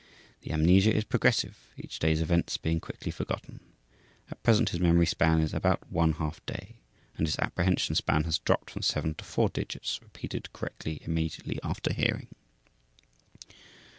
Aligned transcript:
The 0.41 0.49
amnesia 0.51 0.91
is 0.91 1.03
progressive, 1.03 1.71
each 1.77 1.99
day's 1.99 2.21
events 2.23 2.57
being 2.57 2.79
quickly 2.79 3.11
forgotten. 3.11 3.59
At 4.31 4.41
present 4.41 4.69
his 4.69 4.79
memory 4.79 5.05
span 5.05 5.41
is 5.41 5.53
about 5.53 5.87
one 5.91 6.13
half 6.13 6.43
day, 6.47 6.77
and 7.17 7.27
his 7.27 7.37
apprehension 7.37 7.93
span 7.93 8.23
has 8.23 8.39
dropped 8.39 8.71
from 8.71 8.81
7 8.81 9.13
to 9.13 9.23
4 9.23 9.49
digits 9.49 9.99
repeated 10.01 10.51
correctly 10.53 11.03
immediately 11.05 11.59
after 11.63 11.93
hearing. 11.93 12.29